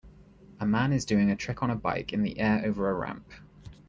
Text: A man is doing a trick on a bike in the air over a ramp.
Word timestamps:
A 0.59 0.65
man 0.65 0.93
is 0.93 1.05
doing 1.05 1.29
a 1.29 1.35
trick 1.35 1.61
on 1.61 1.69
a 1.69 1.75
bike 1.75 2.11
in 2.11 2.23
the 2.23 2.39
air 2.39 2.63
over 2.65 2.89
a 2.89 2.93
ramp. 2.95 3.31